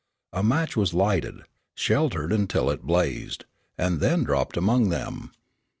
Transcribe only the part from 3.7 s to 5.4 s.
and then dropped among them.